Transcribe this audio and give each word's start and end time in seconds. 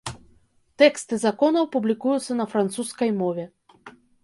Тэксты 0.81 1.19
законаў 1.25 1.69
публікуюцца 1.77 2.39
на 2.41 2.49
французскай 2.55 3.09
мове. 3.21 3.49